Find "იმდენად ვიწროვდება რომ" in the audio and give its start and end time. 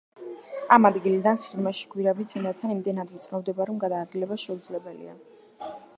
2.77-3.79